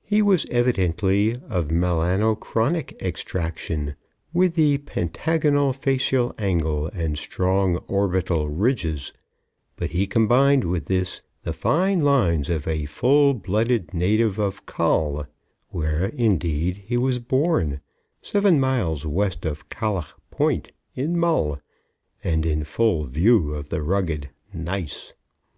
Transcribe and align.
He 0.00 0.22
was 0.22 0.46
evidently 0.50 1.32
of 1.50 1.68
Melanochronic 1.70 2.96
extraction, 2.98 3.94
with 4.32 4.54
the 4.54 4.78
pentagonal 4.78 5.74
facial 5.74 6.34
angle 6.38 6.86
and 6.94 7.18
strong 7.18 7.76
obital 7.90 8.48
ridges, 8.50 9.12
but 9.76 9.90
he 9.90 10.06
combined 10.06 10.64
with 10.64 10.86
this 10.86 11.20
the 11.42 11.52
fine 11.52 12.00
lines 12.00 12.48
of 12.48 12.66
a 12.66 12.86
full 12.86 13.34
blooded 13.34 13.92
native 13.92 14.38
of 14.38 14.64
Coll, 14.64 15.26
where, 15.68 16.06
indeed, 16.06 16.78
he 16.86 16.96
was 16.96 17.18
born, 17.18 17.82
seven 18.22 18.58
miles 18.58 19.04
west 19.04 19.44
of 19.44 19.68
Caliach 19.68 20.14
Point, 20.30 20.72
in 20.94 21.18
Mull, 21.18 21.60
and 22.24 22.46
in 22.46 22.64
full 22.64 23.04
view 23.04 23.52
of 23.52 23.68
the 23.68 23.82
rugged 23.82 24.30
gneiss. 24.54 25.12